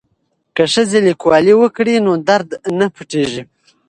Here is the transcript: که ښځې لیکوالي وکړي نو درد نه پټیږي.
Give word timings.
که 0.55 0.63
ښځې 0.73 0.99
لیکوالي 1.07 1.53
وکړي 1.57 1.95
نو 2.05 2.13
درد 2.27 2.49
نه 2.79 2.87
پټیږي. 2.95 3.43